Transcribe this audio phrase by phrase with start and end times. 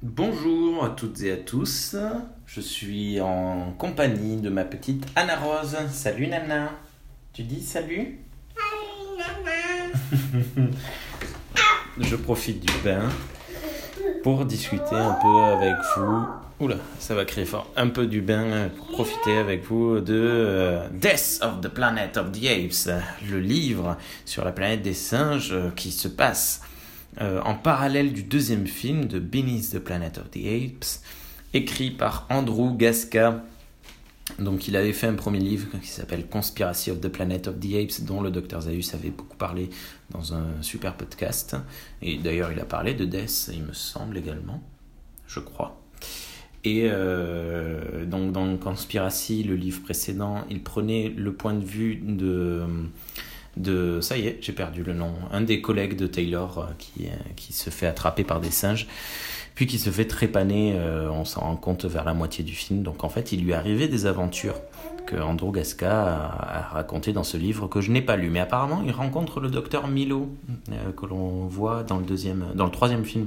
[0.00, 1.96] Bonjour à toutes et à tous.
[2.46, 5.76] Je suis en compagnie de ma petite Anna Rose.
[5.90, 6.70] Salut Nana.
[7.32, 8.20] Tu dis salut?
[11.98, 13.08] Je profite du bain
[14.22, 16.28] pour discuter un peu avec vous.
[16.60, 17.68] Oula, ça va crier fort.
[17.76, 22.30] Un peu du bain pour profiter avec vous de euh, Death of the Planet of
[22.30, 22.88] the Apes,
[23.28, 26.60] le livre sur la planète des singes qui se passe
[27.20, 31.02] euh, en parallèle du deuxième film de Beneath the Planet of the Apes,
[31.54, 33.44] écrit par Andrew Gasca.
[34.38, 37.74] Donc il avait fait un premier livre qui s'appelle Conspiracy of the Planet of the
[37.74, 39.70] Apes, dont le Dr Zaius avait beaucoup parlé
[40.10, 41.56] dans un super podcast.
[42.02, 44.62] Et d'ailleurs il a parlé de Death, il me semble également,
[45.26, 45.80] je crois.
[46.64, 52.62] Et euh, donc dans Conspiracy, le livre précédent, il prenait le point de vue de
[53.56, 57.06] de ça y est, j'ai perdu le nom, un des collègues de Taylor euh, qui,
[57.06, 58.86] euh, qui se fait attraper par des singes,
[59.54, 62.82] puis qui se fait trépaner, euh, on s'en rend compte vers la moitié du film.
[62.82, 64.60] Donc en fait, il lui arrivait des aventures
[65.06, 68.30] que Andrew Gasca a, racontées dans ce livre que je n'ai pas lu.
[68.30, 70.28] Mais apparemment, il rencontre le docteur Milo,
[70.96, 73.26] que l'on voit dans le, deuxième, dans le troisième film.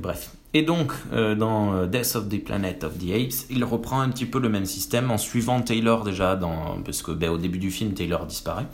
[0.00, 0.32] bref.
[0.54, 4.40] Et donc, dans Death of the Planet of the Apes, il reprend un petit peu
[4.40, 7.94] le même système en suivant Taylor déjà, dans, parce que ben, au début du film,
[7.94, 8.66] Taylor disparaît.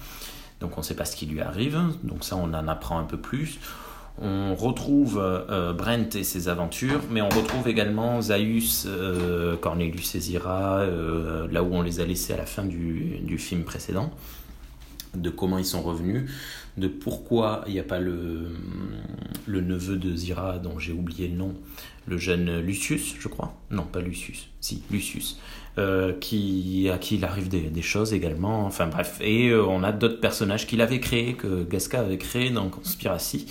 [0.60, 3.04] Donc on ne sait pas ce qui lui arrive, donc ça on en apprend un
[3.04, 3.58] peu plus.
[4.20, 10.20] On retrouve euh, Brent et ses aventures, mais on retrouve également Zaius, euh, Cornelius et
[10.20, 14.10] Zira, euh, là où on les a laissés à la fin du, film précédent,
[15.20, 16.30] de comment ils sont revenus,
[16.76, 18.48] de pourquoi il n'y a pas le,
[19.46, 21.54] le neveu de Zira, dont j'ai oublié le nom,
[22.06, 23.54] le jeune Lucius, je crois.
[23.70, 25.38] Non, pas Lucius, si, Lucius,
[25.78, 28.64] euh, qui, à qui il arrive des, choses également.
[28.66, 32.50] Enfin bref, et euh, on a d'autres personnages qu'il avait créés, que Gasca avait créés
[32.50, 33.46] dans Conspiracy,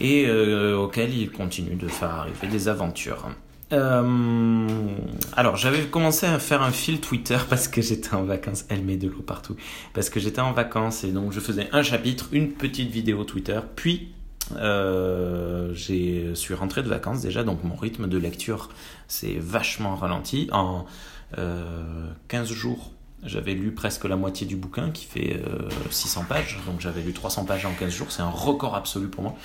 [0.00, 3.28] et euh, auxquels il continue de faire arriver des aventures.
[3.70, 8.64] Alors, j'avais commencé à faire un fil Twitter parce que j'étais en vacances.
[8.68, 9.56] Elle met de l'eau partout.
[9.94, 13.60] Parce que j'étais en vacances et donc je faisais un chapitre, une petite vidéo Twitter,
[13.76, 14.12] puis
[14.56, 18.70] euh, je suis rentré de vacances déjà, donc mon rythme de lecture
[19.06, 20.48] s'est vachement ralenti.
[20.52, 20.86] En
[21.34, 22.14] 15 euh,
[22.44, 25.42] jours, j'avais lu presque la moitié du bouquin qui fait
[25.90, 29.08] 600 euh, pages, donc j'avais lu 300 pages en 15 jours, c'est un record absolu
[29.08, 29.36] pour moi.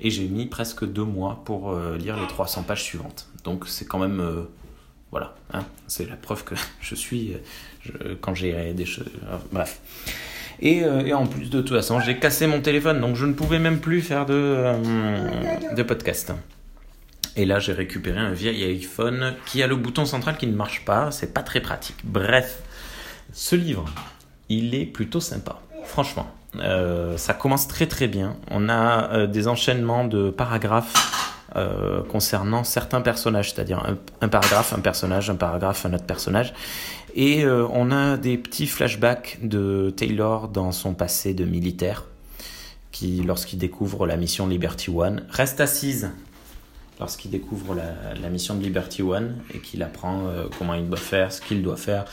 [0.00, 3.28] Et j'ai mis presque deux mois pour lire les 300 pages suivantes.
[3.44, 4.46] Donc c'est quand même
[5.10, 7.34] voilà, hein, c'est la preuve que je suis
[8.20, 9.10] quand j'ai des choses.
[9.52, 9.80] bref.
[10.62, 13.58] Euh, et, en plus de toute façon, j'ai cassé mon téléphone, donc je ne pouvais
[13.58, 16.32] même plus faire de, euh, de podcast.
[17.36, 20.84] Et là, j'ai récupéré un vieil iPhone qui a le bouton central qui ne marche
[20.84, 21.10] pas.
[21.10, 21.96] C'est pas très pratique.
[22.04, 22.58] Bref,
[23.32, 23.84] ce livre,
[24.48, 25.60] il est plutôt sympa.
[25.84, 28.36] Franchement, euh, ça commence très très bien.
[28.50, 31.26] On a des enchaînements de paragraphes
[32.08, 33.84] concernant certains personnages, c'est-à-dire
[34.20, 36.54] un, paragraphe, un personnage, un paragraphe, un autre personnage.
[37.14, 42.04] Et euh, on a des petits flashbacks de Taylor dans son passé de militaire,
[42.92, 46.10] qui, lorsqu'il découvre la mission Liberty One, reste assise
[47.00, 51.32] lorsqu'il découvre la, mission de Liberty One et qu'il apprend euh, comment il doit faire,
[51.32, 52.04] ce qu'il doit faire,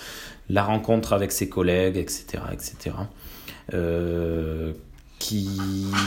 [0.49, 2.95] la rencontre avec ses collègues, etc., etc.
[3.73, 4.71] Euh,
[5.19, 5.49] qui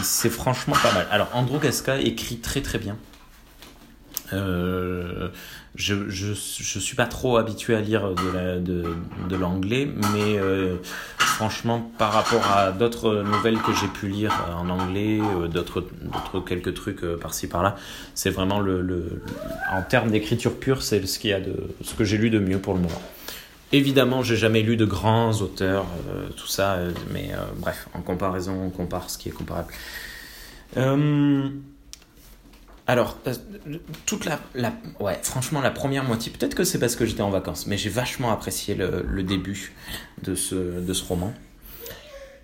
[0.02, 1.06] c'est franchement pas mal.
[1.10, 2.96] Alors Andrew Gasca écrit très très bien.
[4.32, 5.28] Euh,
[5.74, 8.96] je, je, je, suis pas trop habitué à lire de, de,
[9.28, 10.38] de l'anglais, mais
[11.40, 15.86] franchement, par rapport à d'autres nouvelles que j'ai pu lire en anglais, euh, d'autres,
[16.46, 17.76] quelques trucs par-ci par-là,
[18.14, 19.22] c'est vraiment le,
[19.72, 21.34] en termes d'écriture pure, c'est ce qu'il
[21.80, 23.02] ce que j'ai lu de mieux pour le moment.
[23.72, 25.86] Évidemment, j'ai jamais lu de grands auteurs,
[26.36, 26.76] tout ça,
[27.10, 29.72] mais bref, en comparaison, on compare ce qui est comparable.
[32.90, 33.16] Alors,
[34.04, 34.40] toute la,
[34.98, 37.88] Ouais, franchement, la première moitié, peut-être que c'est parce que j'étais en vacances, mais j'ai
[37.88, 39.74] vachement apprécié le, début
[40.24, 41.32] de ce, de ce roman.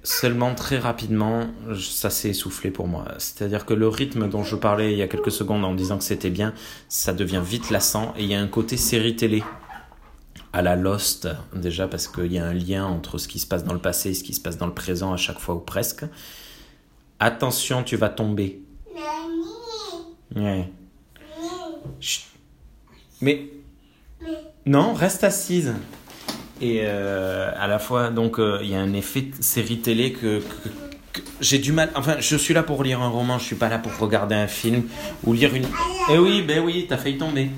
[0.05, 3.07] Seulement, très rapidement, ça s'est essoufflé pour moi.
[3.19, 6.05] C'est-à-dire que le rythme dont je parlais il y a quelques secondes en disant que
[6.05, 6.55] c'était bien,
[6.89, 9.43] ça devient vite lassant, et il y a un côté série télé
[10.53, 13.65] à la Lost, déjà parce qu'il y a un lien entre ce qui se passe
[13.65, 15.61] dans le passé et ce qui se passe dans le présent à chaque fois ou
[15.61, 16.05] presque.
[17.19, 18.61] Attention, tu vas tomber
[20.37, 20.69] Ouais.
[23.21, 23.47] Mais.
[24.67, 25.75] Non, reste assise.
[26.61, 30.43] Et euh, à la fois, donc, euh, il y a un effet série télé que,
[31.41, 31.91] j'ai du mal.
[31.95, 34.47] Enfin, je suis là pour lire un roman, je suis pas là pour regarder un
[34.47, 34.85] film
[35.25, 35.67] ou lire une.
[36.11, 37.51] Eh oui, ben oui, t'as failli tomber.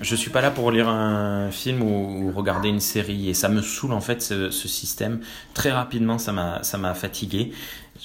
[0.00, 3.62] Je suis pas là pour lire un film ou, regarder une série et ça me
[3.62, 5.20] saoule en fait ce, système.
[5.54, 7.52] Très rapidement, ça m'a ça m'a fatigué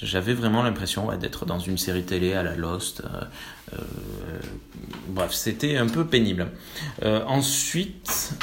[0.01, 3.01] j'avais vraiment l'impression d'être dans une série télé à la Lost.
[5.07, 6.47] bref, c'était un peu pénible.
[7.03, 8.33] ensuite,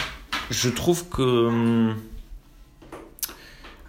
[0.50, 1.22] je trouve que...
[1.22, 1.96] Hum,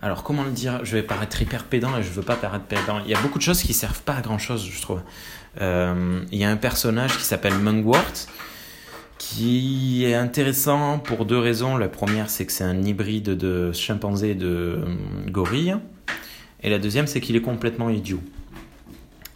[0.01, 0.86] alors comment le dire?
[0.86, 3.00] Je vais paraître hyper pédant et je veux pas paraître pédant.
[3.04, 5.01] Il y a beaucoup de choses qui servent pas à grand chose, je trouve.
[5.59, 8.27] Euh, il y a un personnage qui s'appelle Mungwort
[9.18, 11.78] qui est intéressant pour deux raisons.
[11.78, 14.86] La première, c'est que c'est un hybride de chimpanzé et de euh,
[15.30, 15.75] gorille.
[16.62, 18.22] Et la deuxième, c'est qu'il est complètement idiot.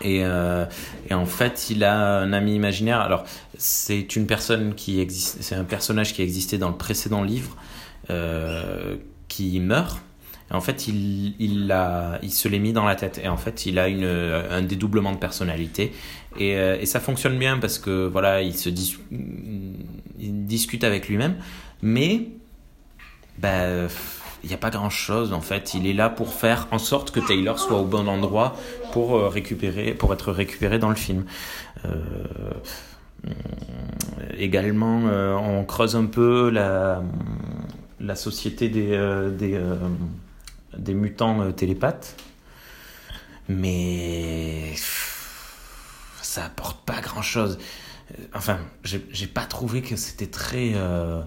[0.03, 0.65] Et, euh,
[1.09, 2.99] et, en fait, il a un ami imaginaire.
[2.99, 3.23] Alors,
[3.57, 7.55] c'est une personne qui existe, c'est un personnage qui existait dans le précédent livre,
[8.09, 8.95] euh,
[9.27, 10.01] qui meurt
[10.53, 13.21] en fait, il, il, a, il se l'est mis dans la tête.
[13.23, 15.93] Et en fait, il a une, un dédoublement de personnalité.
[16.37, 18.69] Et, euh, et ça fonctionne bien parce que voilà, il se
[20.19, 21.35] discute avec lui-même.
[21.81, 22.27] Mais
[23.37, 23.87] bah,
[24.43, 25.73] il n'y a pas grand-chose en fait.
[25.73, 28.57] Il est là pour faire en sorte que Taylor soit au bon endroit
[28.91, 31.23] pour euh, récupérer, pour être récupéré dans le film.
[31.85, 31.95] Euh,
[34.37, 37.03] également, on creuse un peu la,
[37.99, 38.97] la société des,
[39.37, 39.61] des
[40.77, 42.15] des mutants euh, télépathes.
[43.49, 44.73] Mais
[46.21, 47.57] ça apporte pas grand chose.
[48.11, 51.21] Euh, enfin, j'ai pas trouvé que c'était très, euh,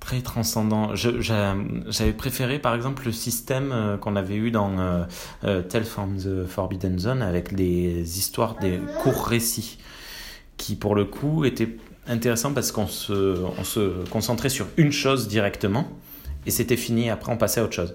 [0.00, 0.94] très transcendant.
[0.94, 5.06] J'avais préféré par exemple le système qu'on avait eu dans
[5.42, 9.78] Tell from the Forbidden Zone avec des histoires, des courts récits,
[10.56, 11.76] qui pour le coup étaient
[12.06, 15.88] intéressants parce qu'on se, se concentrait sur une chose directement
[16.48, 17.94] et c'était fini, après on passait à autre chose.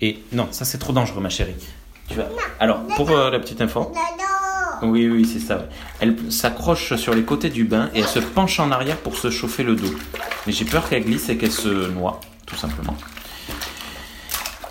[0.00, 1.54] Et non, ça c'est trop dangereux, ma chérie.
[2.08, 2.28] Tu vas...
[2.60, 3.92] Alors, pour euh, la petite info.
[4.82, 5.66] Oui, oui, c'est ça.
[5.98, 9.28] Elle s'accroche sur les côtés du bain et elle se penche en arrière pour se
[9.28, 9.92] chauffer le dos.
[10.46, 12.96] Mais j'ai peur qu'elle glisse et qu'elle se noie, tout simplement.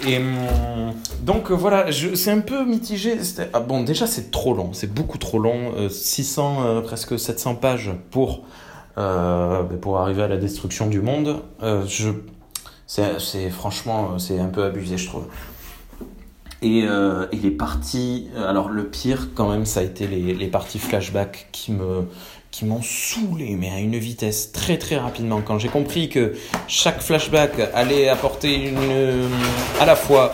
[0.07, 3.18] Et hum, donc voilà, c'est un peu mitigé.
[3.51, 5.89] Ah, bon, déjà c'est trop long, c'est beaucoup trop long.
[5.89, 8.45] 600, euh, euh, presque 700 pages pour,
[8.95, 11.41] ben, pour arriver à la destruction du monde.
[11.62, 12.12] je
[12.88, 15.28] c'est franchement, c'est un peu abusé, je trouve.
[16.63, 20.48] Et, euh, et les parties, alors le pire quand même, ça a été les, les
[20.48, 22.07] parties flashback qui me
[22.50, 25.42] qui m'ont saoulé, mais à une vitesse très très rapidement.
[25.42, 26.34] Quand j'ai compris que
[26.68, 29.30] chaque flashback allait apporter une,
[29.80, 30.34] à la fois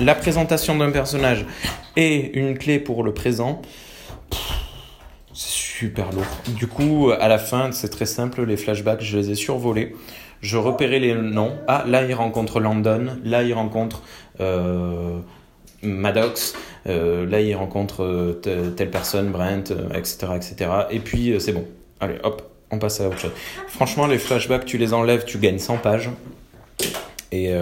[0.00, 1.44] la présentation d'un personnage
[1.96, 3.60] et une clé pour le présent,
[5.34, 6.24] c'est super lourd.
[6.56, 9.94] Du coup, à la fin, c'est très simple, les flashbacks, je les ai survolés
[10.40, 11.52] je repérais les noms.
[11.66, 13.18] Ah, là, il rencontre Landon.
[13.24, 14.02] Là, il rencontre
[14.40, 15.18] euh,
[15.82, 16.54] Maddox.
[16.86, 20.70] Euh, là, il rencontre euh, telle personne, Brent, etc., etc.
[20.90, 21.64] Et puis, c'est bon.
[22.00, 23.32] Allez, hop, on passe à autre chose.
[23.68, 26.10] Franchement, les flashbacks, tu les enlèves, tu gagnes 100 pages.
[27.32, 27.52] Et,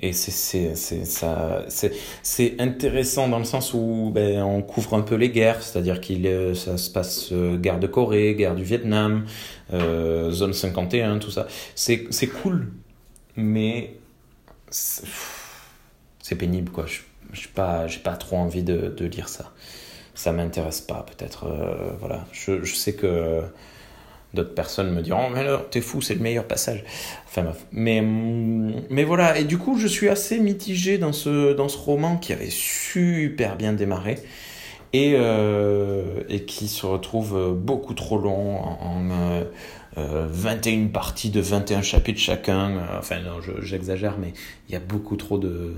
[0.00, 0.74] et c'est
[2.58, 6.76] intéressant dans le sens où ben, on couvre un peu les guerres, c'est-à-dire qu'il ça
[6.76, 9.24] se passe guerre de Corée, guerre du Vietnam,
[9.72, 11.46] euh, zone 51, tout ça.
[11.74, 12.72] C'est cool,
[13.36, 13.96] mais
[14.70, 16.86] c'est pénible, quoi.
[16.86, 17.00] Je
[17.40, 19.52] n'ai pas, pas trop envie de, de lire ça.
[20.14, 21.44] Ça m'intéresse pas, peut-être.
[21.46, 22.24] Euh, voilà.
[22.32, 23.42] Je, je, sais que
[24.34, 26.84] d'autres personnes me diront mais alors t'es fou c'est le meilleur passage
[27.26, 32.32] enfin bref mais voilà et du coup je suis assez mitigé dans ce roman qui
[32.32, 34.18] avait super bien démarré
[34.92, 39.02] et, euh, qui se retrouve beaucoup trop long en,
[39.96, 42.82] 21 euh, parties de 21 chapitres chacun.
[42.98, 44.32] Enfin, non, j'exagère, mais
[44.68, 45.74] il y a beaucoup trop de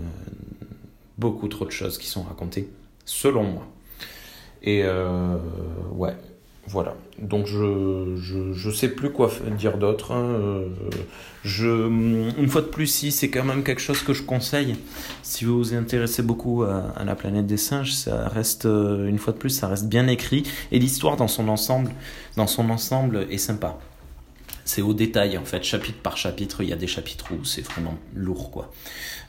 [1.19, 2.69] beaucoup trop de choses qui sont racontées,
[3.05, 3.67] selon moi.
[4.62, 5.37] Et euh,
[5.93, 6.14] ouais,
[6.69, 6.95] voilà.
[7.19, 10.13] Donc je, je, je, sais plus quoi dire d'autre.
[10.13, 10.25] Hein.
[10.25, 10.69] Euh,
[11.43, 14.77] je, une fois de plus, si c'est quand même quelque chose que je conseille,
[15.23, 19.33] si vous vous intéressez beaucoup à, la planète des singes, ça reste, euh, une fois
[19.33, 20.43] de plus, ça reste bien écrit.
[20.71, 21.91] Et l'histoire dans son ensemble,
[22.37, 23.79] dans son ensemble est sympa
[24.69, 26.63] c'est au détail en fait, chapitre par chapitre.
[26.63, 28.71] Il y a des chapitres où c'est vraiment lourd quoi.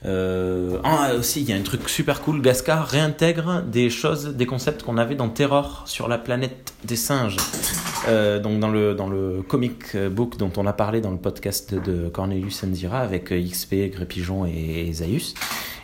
[0.06, 0.80] Euh...
[0.84, 2.42] Ah aussi, il y a un truc super cool.
[2.42, 7.38] Gascar réintègre des choses, des concepts qu'on avait dans Terror sur la planète des singes.
[8.10, 11.74] Euh, donc dans le dans le comic book dont on a parlé dans le podcast
[11.74, 15.36] de Cornelius Enzira avec XP, Grépigeon et Zaius.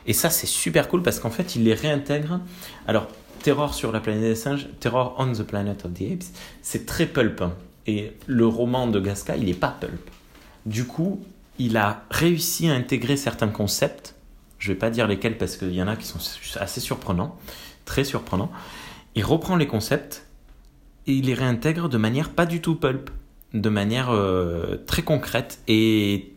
[0.05, 2.41] Et ça c'est super cool parce qu'en fait il les réintègre.
[2.87, 3.07] Alors
[3.41, 6.25] Terror sur la planète des singes, Terror on the Planet of the Apes,
[6.61, 7.41] c'est très pulp.
[7.87, 10.09] Et le roman de Gasca, il n'est pas pulp.
[10.65, 11.23] Du coup,
[11.59, 14.15] il a réussi à intégrer certains concepts.
[14.57, 16.19] Je ne vais pas dire lesquels parce qu'il y en a qui sont
[16.59, 17.37] assez surprenants,
[17.85, 18.51] très surprenants.
[19.15, 20.25] Il reprend les concepts
[21.07, 23.09] et il les réintègre de manière pas du tout pulp,
[23.53, 26.31] de manière euh, très concrète et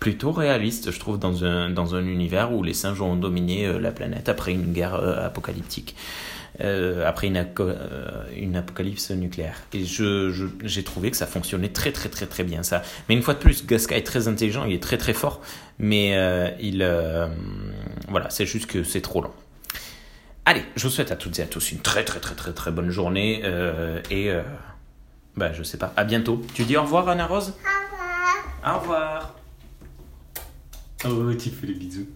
[0.00, 3.78] plutôt réaliste, je trouve, dans un, dans un univers où les singes ont dominé euh,
[3.78, 5.94] la planète après une guerre euh, apocalyptique.
[6.62, 7.46] Euh, après une,
[8.36, 9.56] une, apocalypse nucléaire.
[9.72, 12.82] Et je, j'ai trouvé que ça fonctionnait très très très très bien ça.
[13.08, 15.40] Mais une fois de plus, Gasca est très intelligent, il est très très fort,
[15.78, 16.10] mais
[16.60, 16.86] il
[18.08, 19.32] voilà, c'est juste que c'est trop long.
[20.44, 22.70] Allez, je vous souhaite à toutes et à tous une très très très très très
[22.70, 23.42] bonne journée
[24.10, 24.30] et
[25.36, 26.42] bah je sais pas, à bientôt.
[26.54, 27.54] Tu dis au revoir Anna Rose?
[28.64, 28.76] Au revoir.
[28.76, 29.34] Au revoir.
[31.06, 32.06] Oh, tu fais les bisous.